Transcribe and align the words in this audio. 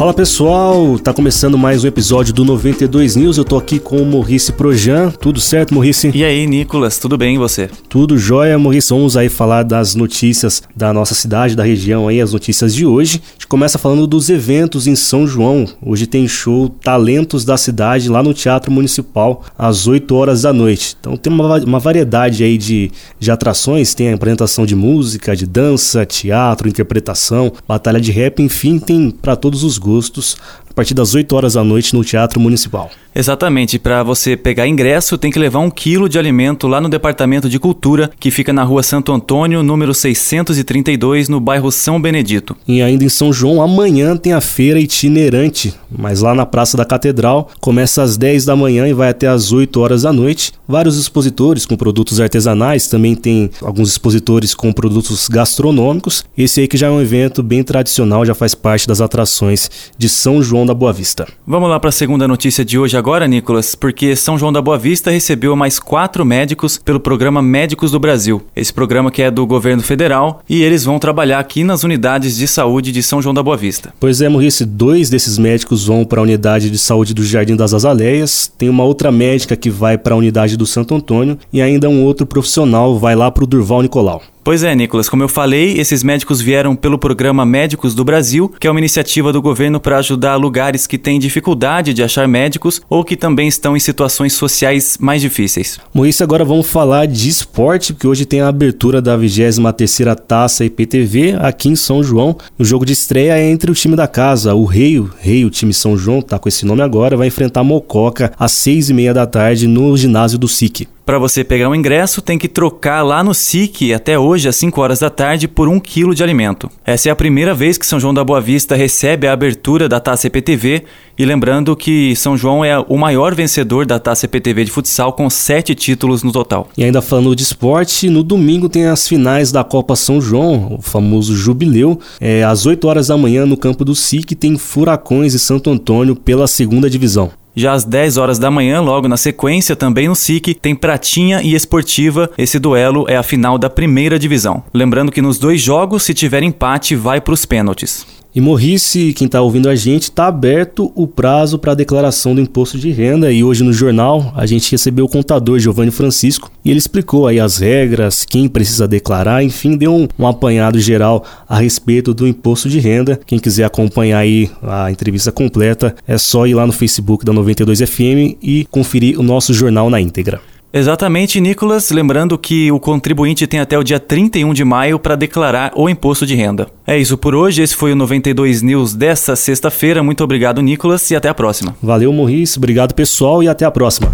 Fala 0.00 0.14
pessoal, 0.14 0.98
tá 0.98 1.12
começando 1.12 1.58
mais 1.58 1.84
um 1.84 1.86
episódio 1.86 2.32
do 2.32 2.42
92 2.42 3.16
News. 3.16 3.36
Eu 3.36 3.44
tô 3.44 3.58
aqui 3.58 3.78
com 3.78 3.98
o 3.98 4.06
Maurice 4.06 4.50
Projan. 4.50 5.10
Tudo 5.10 5.38
certo, 5.42 5.74
Maurice? 5.74 6.10
E 6.14 6.24
aí, 6.24 6.46
Nicolas, 6.46 6.96
tudo 6.98 7.18
bem 7.18 7.34
e 7.34 7.38
você? 7.38 7.68
Tudo 7.86 8.16
jóia, 8.16 8.58
Maurice. 8.58 8.94
Vamos 8.94 9.14
aí 9.14 9.28
falar 9.28 9.62
das 9.62 9.94
notícias 9.94 10.62
da 10.74 10.90
nossa 10.90 11.14
cidade, 11.14 11.54
da 11.54 11.64
região 11.64 12.08
aí, 12.08 12.18
as 12.18 12.32
notícias 12.32 12.74
de 12.74 12.86
hoje. 12.86 13.20
A 13.22 13.32
gente 13.32 13.46
começa 13.46 13.76
falando 13.76 14.06
dos 14.06 14.30
eventos 14.30 14.86
em 14.86 14.96
São 14.96 15.26
João. 15.26 15.66
Hoje 15.84 16.06
tem 16.06 16.26
show 16.26 16.70
Talentos 16.70 17.44
da 17.44 17.58
Cidade 17.58 18.08
lá 18.08 18.22
no 18.22 18.32
Teatro 18.32 18.72
Municipal 18.72 19.44
às 19.58 19.86
8 19.86 20.14
horas 20.14 20.40
da 20.40 20.52
noite. 20.54 20.96
Então 20.98 21.14
tem 21.14 21.30
uma, 21.30 21.58
uma 21.58 21.78
variedade 21.78 22.42
aí 22.42 22.56
de, 22.56 22.90
de 23.18 23.30
atrações, 23.30 23.92
tem 23.92 24.12
a 24.12 24.14
apresentação 24.14 24.64
de 24.64 24.74
música, 24.74 25.36
de 25.36 25.44
dança, 25.44 26.06
teatro, 26.06 26.70
interpretação, 26.70 27.52
batalha 27.68 28.00
de 28.00 28.10
rap, 28.10 28.42
enfim, 28.42 28.78
tem 28.78 29.10
para 29.10 29.36
todos 29.36 29.62
os 29.62 29.76
gostos 29.76 29.89
gostos 29.90 30.36
a 30.70 30.74
partir 30.74 30.94
das 30.94 31.14
8 31.14 31.34
horas 31.34 31.54
da 31.54 31.64
noite 31.64 31.94
no 31.94 32.04
Teatro 32.04 32.40
Municipal. 32.40 32.90
Exatamente, 33.12 33.76
para 33.76 34.04
você 34.04 34.36
pegar 34.36 34.68
ingresso 34.68 35.18
tem 35.18 35.32
que 35.32 35.38
levar 35.38 35.58
um 35.58 35.70
quilo 35.70 36.08
de 36.08 36.16
alimento 36.16 36.68
lá 36.68 36.80
no 36.80 36.88
Departamento 36.88 37.48
de 37.48 37.58
Cultura, 37.58 38.08
que 38.20 38.30
fica 38.30 38.52
na 38.52 38.62
rua 38.62 38.84
Santo 38.84 39.12
Antônio, 39.12 39.64
número 39.64 39.92
632, 39.92 41.28
no 41.28 41.40
bairro 41.40 41.72
São 41.72 42.00
Benedito. 42.00 42.56
E 42.68 42.80
ainda 42.80 43.04
em 43.04 43.08
São 43.08 43.32
João, 43.32 43.60
amanhã 43.60 44.16
tem 44.16 44.32
a 44.32 44.40
feira 44.40 44.78
itinerante, 44.78 45.74
mas 45.90 46.20
lá 46.20 46.34
na 46.36 46.46
Praça 46.46 46.76
da 46.76 46.84
Catedral, 46.84 47.50
começa 47.60 48.00
às 48.00 48.16
10 48.16 48.44
da 48.44 48.54
manhã 48.54 48.86
e 48.86 48.92
vai 48.92 49.08
até 49.08 49.26
às 49.26 49.50
8 49.50 49.80
horas 49.80 50.02
da 50.02 50.12
noite. 50.12 50.52
Vários 50.68 50.96
expositores 50.96 51.66
com 51.66 51.76
produtos 51.76 52.20
artesanais, 52.20 52.86
também 52.86 53.16
tem 53.16 53.50
alguns 53.60 53.90
expositores 53.90 54.54
com 54.54 54.72
produtos 54.72 55.28
gastronômicos. 55.28 56.24
Esse 56.38 56.60
aí 56.60 56.68
que 56.68 56.76
já 56.76 56.86
é 56.86 56.90
um 56.90 57.00
evento 57.00 57.42
bem 57.42 57.64
tradicional, 57.64 58.24
já 58.24 58.36
faz 58.36 58.54
parte 58.54 58.86
das 58.86 59.00
atrações 59.00 59.68
de 59.98 60.08
São 60.08 60.40
João 60.40 60.59
da 60.66 60.74
Boa 60.74 60.92
Vista. 60.92 61.26
Vamos 61.46 61.68
lá 61.68 61.78
para 61.78 61.88
a 61.88 61.92
segunda 61.92 62.26
notícia 62.26 62.64
de 62.64 62.78
hoje 62.78 62.96
agora, 62.96 63.26
Nicolas, 63.26 63.74
porque 63.74 64.14
São 64.16 64.38
João 64.38 64.52
da 64.52 64.62
Boa 64.62 64.78
Vista 64.78 65.10
recebeu 65.10 65.54
mais 65.56 65.78
quatro 65.78 66.24
médicos 66.24 66.78
pelo 66.78 67.00
programa 67.00 67.42
Médicos 67.42 67.90
do 67.90 68.00
Brasil. 68.00 68.42
Esse 68.54 68.72
programa 68.72 69.10
que 69.10 69.22
é 69.22 69.30
do 69.30 69.46
governo 69.46 69.82
federal 69.82 70.42
e 70.48 70.62
eles 70.62 70.84
vão 70.84 70.98
trabalhar 70.98 71.38
aqui 71.38 71.64
nas 71.64 71.84
unidades 71.84 72.36
de 72.36 72.46
saúde 72.46 72.92
de 72.92 73.02
São 73.02 73.20
João 73.20 73.34
da 73.34 73.42
Boa 73.42 73.56
Vista. 73.56 73.92
Pois 73.98 74.20
é, 74.20 74.28
Maurice, 74.28 74.64
dois 74.64 75.10
desses 75.10 75.38
médicos 75.38 75.86
vão 75.86 76.04
para 76.04 76.20
a 76.20 76.22
unidade 76.22 76.70
de 76.70 76.78
saúde 76.78 77.14
do 77.14 77.24
Jardim 77.24 77.56
das 77.56 77.74
Azaleias, 77.74 78.52
tem 78.58 78.68
uma 78.68 78.84
outra 78.84 79.10
médica 79.10 79.56
que 79.56 79.70
vai 79.70 79.96
para 79.96 80.14
a 80.14 80.18
unidade 80.18 80.56
do 80.56 80.66
Santo 80.66 80.94
Antônio 80.94 81.38
e 81.52 81.60
ainda 81.60 81.88
um 81.88 82.04
outro 82.04 82.26
profissional 82.26 82.98
vai 82.98 83.14
lá 83.14 83.30
para 83.30 83.44
o 83.44 83.46
Durval 83.46 83.82
Nicolau. 83.82 84.22
Pois 84.42 84.62
é, 84.62 84.74
Nicolas, 84.74 85.08
como 85.08 85.22
eu 85.22 85.28
falei, 85.28 85.78
esses 85.78 86.02
médicos 86.02 86.40
vieram 86.40 86.74
pelo 86.74 86.98
programa 86.98 87.44
Médicos 87.44 87.94
do 87.94 88.02
Brasil, 88.02 88.50
que 88.58 88.66
é 88.66 88.70
uma 88.70 88.80
iniciativa 88.80 89.32
do 89.34 89.42
governo 89.42 89.78
para 89.78 89.98
ajudar 89.98 90.36
lugares 90.36 90.86
que 90.86 90.96
têm 90.96 91.18
dificuldade 91.18 91.92
de 91.92 92.02
achar 92.02 92.26
médicos 92.26 92.80
ou 92.88 93.04
que 93.04 93.16
também 93.16 93.48
estão 93.48 93.76
em 93.76 93.80
situações 93.80 94.32
sociais 94.32 94.96
mais 94.98 95.20
difíceis. 95.20 95.78
Moisés, 95.92 96.22
agora 96.22 96.42
vamos 96.42 96.70
falar 96.70 97.06
de 97.06 97.28
esporte, 97.28 97.92
porque 97.92 98.06
hoje 98.06 98.24
tem 98.24 98.40
a 98.40 98.48
abertura 98.48 99.02
da 99.02 99.16
23ª 99.16 100.16
Taça 100.16 100.64
IPTV 100.64 101.36
aqui 101.38 101.68
em 101.68 101.76
São 101.76 102.02
João. 102.02 102.36
O 102.58 102.64
jogo 102.64 102.86
de 102.86 102.94
estreia 102.94 103.36
é 103.36 103.50
entre 103.50 103.70
o 103.70 103.74
time 103.74 103.94
da 103.94 104.08
casa, 104.08 104.54
o 104.54 104.64
Rei, 104.64 104.98
o 104.98 105.10
Rei, 105.20 105.44
o 105.44 105.50
time 105.50 105.74
São 105.74 105.98
João, 105.98 106.22
tá 106.22 106.38
com 106.38 106.48
esse 106.48 106.64
nome 106.64 106.80
agora, 106.80 107.16
vai 107.16 107.28
enfrentar 107.28 107.62
Mococa 107.62 108.32
às 108.38 108.52
seis 108.52 108.88
e 108.88 108.94
meia 108.94 109.12
da 109.12 109.26
tarde 109.26 109.66
no 109.66 109.94
ginásio 109.98 110.38
do 110.38 110.48
SIC. 110.48 110.88
Para 111.10 111.18
você 111.18 111.42
pegar 111.42 111.68
um 111.68 111.74
ingresso, 111.74 112.22
tem 112.22 112.38
que 112.38 112.46
trocar 112.46 113.02
lá 113.02 113.24
no 113.24 113.34
SIC 113.34 113.92
até 113.92 114.16
hoje 114.16 114.48
às 114.48 114.54
5 114.54 114.80
horas 114.80 115.00
da 115.00 115.10
tarde 115.10 115.48
por 115.48 115.68
um 115.68 115.80
quilo 115.80 116.14
de 116.14 116.22
alimento. 116.22 116.70
Essa 116.86 117.08
é 117.08 117.10
a 117.10 117.16
primeira 117.16 117.52
vez 117.52 117.76
que 117.76 117.84
São 117.84 117.98
João 117.98 118.14
da 118.14 118.22
Boa 118.22 118.40
Vista 118.40 118.76
recebe 118.76 119.26
a 119.26 119.32
abertura 119.32 119.88
da 119.88 119.98
Taça 119.98 120.28
EPTV 120.28 120.84
e 121.18 121.24
lembrando 121.24 121.74
que 121.74 122.14
São 122.14 122.36
João 122.36 122.64
é 122.64 122.78
o 122.78 122.96
maior 122.96 123.34
vencedor 123.34 123.84
da 123.84 123.98
Taça 123.98 124.26
EPTV 124.26 124.66
de 124.66 124.70
futsal 124.70 125.12
com 125.12 125.28
sete 125.28 125.74
títulos 125.74 126.22
no 126.22 126.30
total. 126.30 126.68
E 126.78 126.84
ainda 126.84 127.02
falando 127.02 127.34
de 127.34 127.42
esporte, 127.42 128.08
no 128.08 128.22
domingo 128.22 128.68
tem 128.68 128.86
as 128.86 129.08
finais 129.08 129.50
da 129.50 129.64
Copa 129.64 129.96
São 129.96 130.20
João, 130.20 130.76
o 130.78 130.80
famoso 130.80 131.34
Jubileu. 131.34 131.98
É, 132.20 132.44
às 132.44 132.66
8 132.66 132.86
horas 132.86 133.08
da 133.08 133.16
manhã 133.16 133.44
no 133.44 133.56
campo 133.56 133.84
do 133.84 133.96
SIC 133.96 134.36
tem 134.36 134.56
Furacões 134.56 135.34
e 135.34 135.40
Santo 135.40 135.70
Antônio 135.70 136.14
pela 136.14 136.46
segunda 136.46 136.88
divisão. 136.88 137.32
Já 137.60 137.74
às 137.74 137.84
10 137.84 138.16
horas 138.16 138.38
da 138.38 138.50
manhã, 138.50 138.80
logo 138.80 139.06
na 139.06 139.18
sequência, 139.18 139.76
também 139.76 140.08
no 140.08 140.16
SIC, 140.16 140.54
tem 140.54 140.74
Pratinha 140.74 141.42
e 141.42 141.54
Esportiva. 141.54 142.30
Esse 142.38 142.58
duelo 142.58 143.04
é 143.06 143.16
a 143.16 143.22
final 143.22 143.58
da 143.58 143.68
primeira 143.68 144.18
divisão. 144.18 144.62
Lembrando 144.72 145.12
que 145.12 145.20
nos 145.20 145.38
dois 145.38 145.60
jogos, 145.60 146.04
se 146.04 146.14
tiver 146.14 146.42
empate, 146.42 146.96
vai 146.96 147.20
para 147.20 147.34
os 147.34 147.44
pênaltis. 147.44 148.19
E 148.32 148.40
Morrice, 148.40 149.12
quem 149.12 149.26
está 149.26 149.40
ouvindo 149.42 149.68
a 149.68 149.74
gente, 149.74 150.04
está 150.04 150.28
aberto 150.28 150.92
o 150.94 151.04
prazo 151.04 151.58
para 151.58 151.72
a 151.72 151.74
declaração 151.74 152.32
do 152.32 152.40
imposto 152.40 152.78
de 152.78 152.92
renda. 152.92 153.32
E 153.32 153.42
hoje 153.42 153.64
no 153.64 153.72
jornal 153.72 154.32
a 154.36 154.46
gente 154.46 154.70
recebeu 154.70 155.06
o 155.06 155.08
contador 155.08 155.58
Giovanni 155.58 155.90
Francisco 155.90 156.48
e 156.64 156.70
ele 156.70 156.78
explicou 156.78 157.26
aí 157.26 157.40
as 157.40 157.58
regras, 157.58 158.24
quem 158.24 158.48
precisa 158.48 158.86
declarar, 158.86 159.42
enfim, 159.42 159.76
deu 159.76 159.92
um, 159.92 160.06
um 160.16 160.28
apanhado 160.28 160.78
geral 160.78 161.24
a 161.48 161.58
respeito 161.58 162.14
do 162.14 162.24
imposto 162.24 162.68
de 162.68 162.78
renda. 162.78 163.18
Quem 163.26 163.40
quiser 163.40 163.64
acompanhar 163.64 164.18
aí 164.18 164.48
a 164.62 164.92
entrevista 164.92 165.32
completa, 165.32 165.96
é 166.06 166.16
só 166.16 166.46
ir 166.46 166.54
lá 166.54 166.64
no 166.64 166.72
Facebook 166.72 167.24
da 167.24 167.32
92FM 167.32 168.36
e 168.40 168.64
conferir 168.70 169.18
o 169.18 169.24
nosso 169.24 169.52
jornal 169.52 169.90
na 169.90 170.00
íntegra. 170.00 170.40
Exatamente, 170.72 171.40
Nicolas. 171.40 171.90
Lembrando 171.90 172.38
que 172.38 172.70
o 172.70 172.78
contribuinte 172.78 173.46
tem 173.46 173.60
até 173.60 173.78
o 173.78 173.82
dia 173.82 173.98
31 173.98 174.54
de 174.54 174.64
maio 174.64 174.98
para 174.98 175.16
declarar 175.16 175.72
o 175.74 175.88
imposto 175.88 176.24
de 176.24 176.34
renda. 176.34 176.68
É 176.86 176.96
isso 176.98 177.18
por 177.18 177.34
hoje. 177.34 177.62
Esse 177.62 177.74
foi 177.74 177.92
o 177.92 177.96
92 177.96 178.62
News 178.62 178.94
desta 178.94 179.34
sexta-feira. 179.34 180.02
Muito 180.02 180.22
obrigado, 180.22 180.62
Nicolas, 180.62 181.10
e 181.10 181.16
até 181.16 181.28
a 181.28 181.34
próxima. 181.34 181.76
Valeu, 181.82 182.12
Morris. 182.12 182.56
Obrigado, 182.56 182.94
pessoal, 182.94 183.42
e 183.42 183.48
até 183.48 183.64
a 183.64 183.70
próxima. 183.70 184.12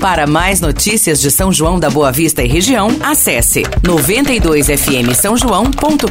Para 0.00 0.26
mais 0.26 0.60
notícias 0.60 1.20
de 1.20 1.30
São 1.30 1.52
João 1.52 1.80
da 1.80 1.88
Boa 1.88 2.12
Vista 2.12 2.42
e 2.42 2.46
região, 2.46 2.88
acesse 3.00 3.62
92fm 3.82 5.14
São 5.14 5.36
João.com.br 5.36 6.06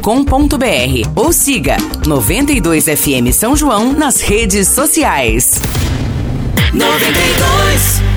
ou 1.16 1.32
siga 1.32 1.78
92fm 2.04 3.32
São 3.32 3.56
João 3.56 3.94
nas 3.94 4.22
redes 4.22 4.68
sociais. 4.68 5.62
92 6.74 8.15